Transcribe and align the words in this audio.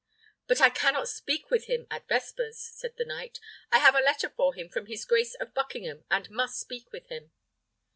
"But 0.47 0.61
I 0.61 0.71
cannot 0.71 1.07
speak 1.09 1.51
with 1.51 1.65
him 1.67 1.85
at 1.91 2.07
vespers," 2.07 2.57
said 2.57 2.97
the 2.97 3.05
knight. 3.05 3.39
"I 3.71 3.77
have 3.77 3.93
a 3.93 3.99
letter 4.01 4.29
for 4.29 4.51
him 4.55 4.67
from 4.67 4.87
his 4.87 5.05
grace 5.05 5.35
of 5.35 5.53
Buckingham, 5.53 6.05
and 6.09 6.27
must 6.31 6.59
speak 6.59 6.91
with 6.91 7.05
him." 7.09 7.29